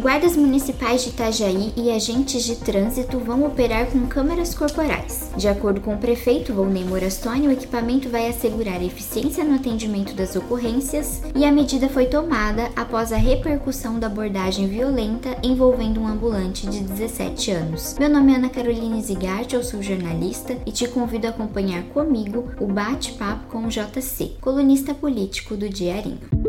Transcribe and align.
Guardas 0.00 0.36
municipais 0.36 1.02
de 1.02 1.08
Itajaí 1.10 1.72
e 1.76 1.90
agentes 1.90 2.44
de 2.44 2.54
trânsito 2.54 3.18
vão 3.18 3.44
operar 3.44 3.86
com 3.86 4.06
câmeras 4.06 4.54
corporais. 4.54 5.32
De 5.36 5.48
acordo 5.48 5.80
com 5.80 5.94
o 5.94 5.98
prefeito 5.98 6.54
Volney 6.54 6.84
Morastoni, 6.84 7.48
o 7.48 7.50
equipamento 7.50 8.08
vai 8.08 8.28
assegurar 8.28 8.80
eficiência 8.80 9.42
no 9.42 9.56
atendimento 9.56 10.14
das 10.14 10.36
ocorrências 10.36 11.20
e 11.34 11.44
a 11.44 11.50
medida 11.50 11.88
foi 11.88 12.06
tomada 12.06 12.70
após 12.76 13.12
a 13.12 13.16
repercussão 13.16 13.98
da 13.98 14.06
abordagem 14.06 14.68
violenta 14.68 15.36
envolvendo 15.42 16.00
um 16.00 16.06
ambulante 16.06 16.68
de 16.68 16.78
17 16.80 17.50
anos. 17.50 17.96
Meu 17.98 18.08
nome 18.08 18.32
é 18.32 18.36
Ana 18.36 18.50
Carolina 18.50 19.00
Zigart, 19.00 19.52
eu 19.52 19.64
sou 19.64 19.82
jornalista 19.82 20.56
e 20.64 20.70
te 20.70 20.86
convido 20.86 21.26
a 21.26 21.30
acompanhar 21.30 21.82
comigo 21.88 22.52
o 22.60 22.66
bate-papo 22.68 23.48
com 23.48 23.64
o 23.64 23.68
JC, 23.68 24.36
colunista 24.40 24.94
político 24.94 25.56
do 25.56 25.68
Diarinho. 25.68 26.47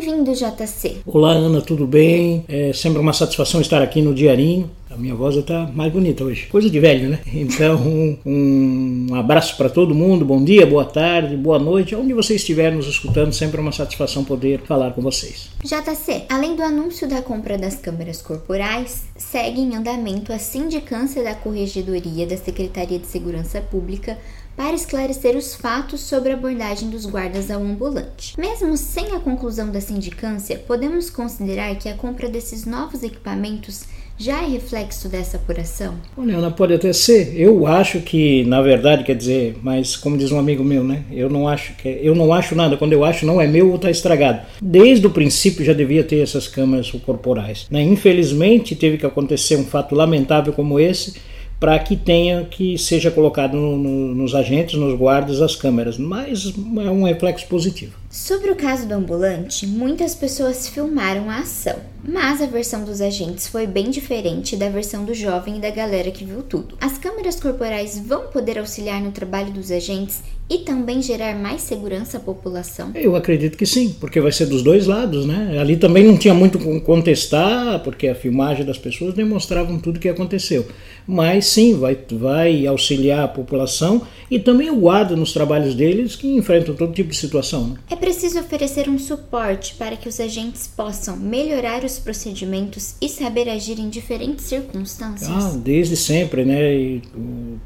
Bem-vindo, 0.00 0.32
JC. 0.32 1.02
Olá, 1.04 1.32
Ana, 1.32 1.60
tudo 1.60 1.86
bem? 1.86 2.42
É 2.48 2.72
sempre 2.72 2.98
uma 2.98 3.12
satisfação 3.12 3.60
estar 3.60 3.82
aqui 3.82 4.00
no 4.00 4.14
Diarinho. 4.14 4.70
A 4.88 4.96
minha 4.96 5.14
voz 5.14 5.36
está 5.36 5.70
mais 5.74 5.92
bonita 5.92 6.24
hoje. 6.24 6.46
Coisa 6.46 6.70
de 6.70 6.80
velho, 6.80 7.10
né? 7.10 7.20
Então, 7.34 7.76
um, 7.76 8.18
um 8.24 9.14
abraço 9.14 9.58
para 9.58 9.68
todo 9.68 9.94
mundo. 9.94 10.24
Bom 10.24 10.42
dia, 10.42 10.64
boa 10.64 10.86
tarde, 10.86 11.36
boa 11.36 11.58
noite. 11.58 11.94
Onde 11.94 12.14
você 12.14 12.36
estiver 12.36 12.72
nos 12.72 12.86
escutando, 12.86 13.34
sempre 13.34 13.58
é 13.58 13.60
uma 13.60 13.72
satisfação 13.72 14.24
poder 14.24 14.60
falar 14.60 14.92
com 14.92 15.02
vocês. 15.02 15.50
JC, 15.62 16.24
além 16.30 16.56
do 16.56 16.62
anúncio 16.62 17.06
da 17.06 17.20
compra 17.20 17.58
das 17.58 17.76
câmeras 17.76 18.22
corporais, 18.22 19.04
segue 19.18 19.60
em 19.60 19.76
andamento 19.76 20.32
a 20.32 20.38
sindicância 20.38 21.22
da 21.22 21.34
Corregedoria 21.34 22.26
da 22.26 22.38
Secretaria 22.38 22.98
de 22.98 23.06
Segurança 23.06 23.60
Pública 23.60 24.16
para 24.60 24.76
esclarecer 24.76 25.38
os 25.38 25.54
fatos 25.54 26.02
sobre 26.02 26.32
a 26.32 26.34
abordagem 26.34 26.90
dos 26.90 27.06
guardas 27.06 27.50
ao 27.50 27.62
ambulante. 27.62 28.38
Mesmo 28.38 28.76
sem 28.76 29.06
a 29.12 29.18
conclusão 29.18 29.70
da 29.70 29.80
sindicância, 29.80 30.58
podemos 30.58 31.08
considerar 31.08 31.74
que 31.76 31.88
a 31.88 31.94
compra 31.94 32.28
desses 32.28 32.66
novos 32.66 33.02
equipamentos 33.02 33.84
já 34.18 34.42
é 34.42 34.46
reflexo 34.46 35.08
dessa 35.08 35.38
apuração? 35.38 35.94
Olha, 36.14 36.36
Ana, 36.36 36.50
pode 36.50 36.74
até 36.74 36.92
ser. 36.92 37.40
Eu 37.40 37.66
acho 37.66 38.00
que, 38.02 38.44
na 38.44 38.60
verdade, 38.60 39.02
quer 39.02 39.16
dizer, 39.16 39.56
mas 39.62 39.96
como 39.96 40.18
diz 40.18 40.30
um 40.30 40.38
amigo 40.38 40.62
meu, 40.62 40.84
né? 40.84 41.04
Eu 41.10 41.30
não 41.30 41.48
acho 41.48 41.74
que 41.76 41.88
eu 42.02 42.14
não 42.14 42.30
acho 42.30 42.54
nada. 42.54 42.76
Quando 42.76 42.92
eu 42.92 43.02
acho, 43.02 43.24
não 43.24 43.40
é 43.40 43.46
meu 43.46 43.70
ou 43.70 43.76
está 43.76 43.90
estragado. 43.90 44.42
Desde 44.60 45.06
o 45.06 45.10
princípio 45.10 45.64
já 45.64 45.72
devia 45.72 46.04
ter 46.04 46.18
essas 46.18 46.46
câmeras 46.46 46.90
corporais. 46.90 47.66
Né? 47.70 47.80
Infelizmente, 47.82 48.76
teve 48.76 48.98
que 48.98 49.06
acontecer 49.06 49.56
um 49.56 49.64
fato 49.64 49.94
lamentável 49.94 50.52
como 50.52 50.78
esse 50.78 51.14
para 51.60 51.78
que 51.78 51.94
tenha 51.94 52.44
que 52.46 52.78
seja 52.78 53.10
colocado 53.10 53.54
no, 53.54 53.76
no, 53.76 54.14
nos 54.14 54.34
agentes, 54.34 54.80
nos 54.80 54.98
guardas, 54.98 55.42
as 55.42 55.54
câmeras, 55.54 55.98
mas 55.98 56.46
é 56.56 56.90
um 56.90 57.04
reflexo 57.04 57.46
positivo. 57.46 58.00
Sobre 58.08 58.50
o 58.50 58.56
caso 58.56 58.88
do 58.88 58.94
ambulante, 58.94 59.66
muitas 59.66 60.14
pessoas 60.14 60.68
filmaram 60.68 61.30
a 61.30 61.40
ação, 61.40 61.76
mas 62.02 62.40
a 62.40 62.46
versão 62.46 62.82
dos 62.82 63.00
agentes 63.00 63.46
foi 63.46 63.66
bem 63.66 63.90
diferente 63.90 64.56
da 64.56 64.68
versão 64.70 65.04
do 65.04 65.14
jovem 65.14 65.58
e 65.58 65.60
da 65.60 65.70
galera 65.70 66.10
que 66.10 66.24
viu 66.24 66.42
tudo. 66.42 66.76
As 66.80 66.98
câmeras 66.98 67.38
corporais 67.38 68.02
vão 68.04 68.28
poder 68.28 68.58
auxiliar 68.58 69.00
no 69.00 69.12
trabalho 69.12 69.52
dos 69.52 69.70
agentes 69.70 70.22
e 70.50 70.58
também 70.58 71.00
gerar 71.00 71.38
mais 71.38 71.60
segurança 71.60 72.16
à 72.16 72.20
população? 72.20 72.90
Eu 72.96 73.14
acredito 73.14 73.56
que 73.56 73.64
sim, 73.64 73.94
porque 74.00 74.20
vai 74.20 74.32
ser 74.32 74.46
dos 74.46 74.62
dois 74.62 74.88
lados, 74.88 75.24
né? 75.24 75.56
Ali 75.60 75.76
também 75.76 76.02
não 76.02 76.16
tinha 76.16 76.34
muito 76.34 76.58
contestar, 76.80 77.80
porque 77.84 78.08
a 78.08 78.16
filmagem 78.16 78.66
das 78.66 78.76
pessoas 78.76 79.14
demonstravam 79.14 79.78
tudo 79.78 79.98
o 79.98 80.00
que 80.00 80.08
aconteceu. 80.08 80.66
Mas 81.06 81.46
sim, 81.50 81.74
vai, 81.74 81.98
vai 82.12 82.66
auxiliar 82.66 83.24
a 83.24 83.28
população 83.28 84.02
e 84.30 84.38
também 84.38 84.70
o 84.70 84.76
guarda 84.76 85.16
nos 85.16 85.32
trabalhos 85.32 85.74
deles 85.74 86.14
que 86.14 86.28
enfrentam 86.28 86.74
todo 86.74 86.92
tipo 86.92 87.10
de 87.10 87.16
situação. 87.16 87.68
Né? 87.68 87.74
É 87.90 87.96
preciso 87.96 88.38
oferecer 88.38 88.88
um 88.88 88.98
suporte 88.98 89.74
para 89.74 89.96
que 89.96 90.08
os 90.08 90.20
agentes 90.20 90.66
possam 90.68 91.16
melhorar 91.16 91.84
os 91.84 91.98
procedimentos 91.98 92.94
e 93.00 93.08
saber 93.08 93.48
agir 93.48 93.78
em 93.78 93.88
diferentes 93.88 94.44
circunstâncias? 94.44 95.28
Ah, 95.28 95.58
desde 95.62 95.96
sempre, 95.96 96.44
né? 96.44 96.74
E, 96.74 97.02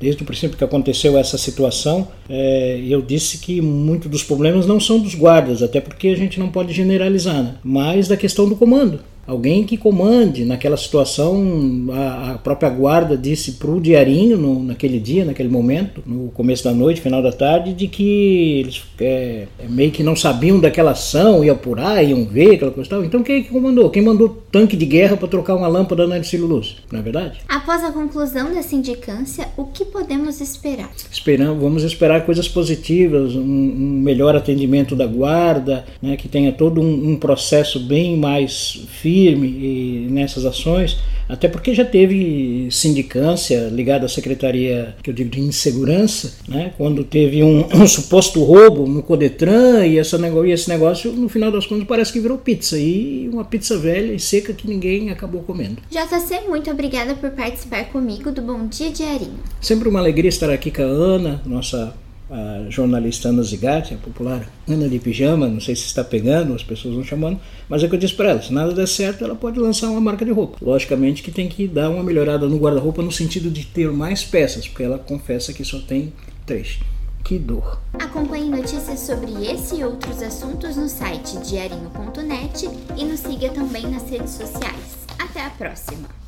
desde 0.01 0.23
o 0.23 0.27
princípio 0.27 0.57
que 0.57 0.65
aconteceu 0.65 1.19
essa 1.19 1.37
situação, 1.37 2.09
é, 2.29 2.81
eu 2.89 3.03
disse 3.03 3.39
que 3.39 3.61
muitos 3.61 4.11
dos 4.11 4.23
problemas 4.23 4.67
não 4.67 4.81
são 4.81 4.99
dos 4.99 5.15
guardas, 5.15 5.63
até 5.63 5.81
porque 5.81 6.09
a 6.09 6.17
gente 6.17 6.41
não 6.41 6.49
pode 6.49 6.73
generalizar, 6.73 7.43
né? 7.43 7.55
mas 7.63 8.09
da 8.09 8.17
questão 8.17 8.49
do 8.49 8.57
comando 8.57 9.01
alguém 9.27 9.65
que 9.65 9.77
comande. 9.77 10.45
Naquela 10.45 10.77
situação, 10.77 11.45
a, 11.93 12.33
a 12.33 12.39
própria 12.39 12.71
guarda 12.71 13.17
disse 13.17 13.53
para 13.53 13.71
o 13.71 13.81
diarinho, 13.81 14.37
no, 14.37 14.63
naquele 14.63 14.99
dia, 14.99 15.25
naquele 15.25 15.49
momento, 15.49 16.03
no 16.07 16.29
começo 16.31 16.65
da 16.65 16.73
noite, 16.73 17.01
final 17.01 17.23
da 17.23 17.33
tarde, 17.33 17.73
de 17.73 17.89
que 17.89 18.61
eles 18.61 18.83
é, 19.01 19.47
é 19.59 19.69
meio 19.69 19.91
que 19.91 20.03
não 20.03 20.15
sabiam 20.15 20.61
daquela 20.61 20.93
ação, 20.93 21.45
iam 21.45 21.55
apurar, 21.55 22.03
iam 22.03 22.25
ver 22.25 22.55
aquela 22.55 22.71
coisa 22.71 22.91
tal. 22.91 23.05
Então 23.05 23.23
quem 23.23 23.37
é 23.37 23.41
que 23.43 23.51
comandou? 23.51 23.91
Quem 23.91 24.03
mandou 24.03 24.29
tanque 24.51 24.77
de 24.77 24.87
guerra 24.87 25.17
para 25.17 25.29
trocar 25.29 25.55
uma 25.55 25.69
lâmpada 25.69 26.07
na 26.07 26.17
luz? 26.35 26.77
Não 26.91 27.01
é 27.01 27.03
verdade? 27.03 27.39
Após 27.49 27.85
a 27.85 27.93
conclusão 27.93 28.53
da 28.55 28.63
sindicância, 28.63 29.49
o 29.57 29.65
que 29.65 29.85
podemos 29.85 30.41
esperar? 30.41 30.91
Esperamos, 31.11 31.63
vamos 31.63 31.83
esperar 31.83 32.25
coisas 32.25 32.49
positivas, 32.49 33.35
um, 33.35 33.41
um 33.41 34.01
melhor 34.01 34.35
atendimento 34.37 34.97
da 34.97 35.07
guarda, 35.07 35.85
né, 36.01 36.17
que 36.17 36.29
tenha 36.29 36.53
todo 36.53 36.81
um, 36.81 37.11
um 37.11 37.17
processo 37.17 37.79
bem 37.81 38.17
mais 38.17 38.85
firme 38.89 39.14
firme 39.15 40.09
nessas 40.11 40.45
ações, 40.45 40.99
até 41.29 41.47
porque 41.47 41.73
já 41.73 41.85
teve 41.85 42.67
sindicância 42.69 43.69
ligada 43.69 44.07
à 44.07 44.09
Secretaria, 44.09 44.97
que 45.03 45.09
eu 45.09 45.15
digo, 45.15 45.31
de 45.31 45.41
Insegurança, 45.41 46.35
né? 46.49 46.73
quando 46.77 47.05
teve 47.05 47.41
um, 47.45 47.65
um 47.73 47.87
suposto 47.87 48.43
roubo 48.43 48.89
no 48.89 49.05
Codetran 49.05 49.87
e, 49.87 49.99
essa, 49.99 50.19
e 50.19 50.51
esse 50.51 50.69
negócio, 50.69 51.13
no 51.13 51.29
final 51.29 51.53
das 51.53 51.65
contas, 51.65 51.87
parece 51.87 52.13
que 52.13 52.19
virou 52.19 52.37
pizza, 52.37 52.77
e 52.77 53.29
uma 53.33 53.45
pizza 53.45 53.79
velha 53.79 54.13
e 54.13 54.19
seca 54.19 54.53
que 54.53 54.67
ninguém 54.67 55.11
acabou 55.11 55.43
comendo. 55.43 55.77
JC, 55.89 56.49
muito 56.49 56.69
obrigada 56.69 57.15
por 57.15 57.31
participar 57.31 57.85
comigo 57.85 58.33
do 58.33 58.43
Bom 58.43 58.67
Dia 58.67 58.91
Diarinho. 58.91 59.39
Sempre 59.61 59.89
uma 59.89 60.01
alegria 60.01 60.29
estar 60.29 60.51
aqui 60.51 60.73
com 60.73 60.83
a 60.83 60.87
Ana, 60.87 61.41
nossa 61.47 61.95
a 62.31 62.71
jornalista 62.71 63.29
Ana 63.29 63.43
Zigatti, 63.43 63.95
a 63.95 63.99
popular 63.99 64.49
Ana 64.69 64.89
de 64.89 64.99
Pijama, 64.99 65.47
não 65.47 65.61
sei 65.61 65.77
se 65.77 65.85
está 65.85 66.03
pegando, 66.03 66.55
as 66.55 66.63
pessoas 66.63 66.95
vão 66.95 67.05
chamando, 67.05 67.39
mas 67.69 67.83
é 67.83 67.89
que 67.89 67.95
eu 67.95 67.99
disse 67.99 68.15
para 68.15 68.31
ela, 68.31 68.43
se 68.43 68.53
nada 68.53 68.73
der 68.73 68.89
certo, 68.89 69.25
ela 69.25 69.35
pode 69.35 69.59
lançar 69.59 69.91
uma 69.91 70.01
marca 70.01 70.25
de 70.25 70.31
roupa. 70.31 70.59
Logicamente 70.61 71.23
que 71.23 71.31
tem 71.31 71.49
que 71.49 71.69
dar 71.69 71.91
uma 71.91 72.03
melhorada 72.03 72.49
no 72.49 72.59
guarda-roupa 72.59 73.03
no 73.03 73.13
sentido 73.13 73.51
de 73.51 73.65
ter 73.67 73.91
mais 73.91 74.25
peças, 74.25 74.67
porque 74.67 74.83
ela 74.83 74.99
confessa 74.99 75.53
que 75.53 75.65
só 75.65 75.79
tem 75.79 76.13
três. 76.47 76.79
Que 77.23 77.39
dor. 77.39 77.81
Acompanhe 77.95 78.51
notícias 78.51 79.01
sobre 79.01 79.31
esse 79.51 79.77
e 79.77 79.85
outros 79.85 80.23
assuntos 80.23 80.77
no 80.77 80.89
site 80.89 81.39
diarinho.net 81.39 82.69
e 82.99 83.05
nos 83.05 83.21
siga 83.21 83.49
também 83.49 83.87
nas 83.87 84.09
redes 84.11 84.33
sociais. 84.33 84.99
Até 85.19 85.41
a 85.41 85.51
próxima! 85.51 86.24